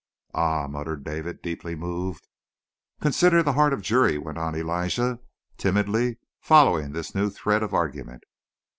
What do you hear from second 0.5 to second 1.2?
muttered